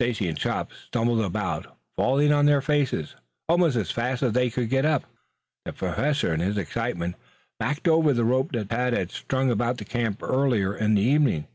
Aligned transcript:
Stacy 0.00 0.26
and 0.28 0.38
Chops 0.38 0.74
stumbled 0.86 1.20
about, 1.20 1.76
falling 1.94 2.32
on 2.32 2.46
their 2.46 2.62
faces 2.62 3.16
almost 3.50 3.76
as 3.76 3.90
fast 3.90 4.22
as 4.22 4.32
they 4.32 4.48
could 4.48 4.70
get 4.70 4.86
up. 4.86 5.04
The 5.66 5.74
Professor 5.74 6.32
in 6.32 6.40
his 6.40 6.56
excitement 6.56 7.16
backed 7.60 7.86
over 7.86 8.14
the 8.14 8.24
rope 8.24 8.52
that 8.52 8.70
Tad 8.70 8.94
had 8.94 9.10
strung 9.10 9.50
about 9.50 9.76
the 9.76 9.84
camp 9.84 10.22
earlier 10.22 10.74
in 10.74 10.94
the 10.94 11.02
evening. 11.02 11.48